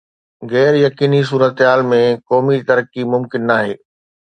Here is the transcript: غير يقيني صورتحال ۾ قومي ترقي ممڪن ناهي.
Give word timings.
غير 0.51 0.73
يقيني 0.85 1.19
صورتحال 1.29 1.85
۾ 1.91 2.01
قومي 2.29 2.57
ترقي 2.69 3.03
ممڪن 3.13 3.49
ناهي. 3.53 3.73